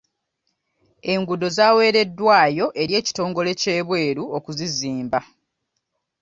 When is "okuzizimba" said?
4.37-5.19